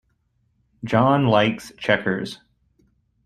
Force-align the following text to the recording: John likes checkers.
John 0.83 1.27
likes 1.27 1.71
checkers. 1.77 2.39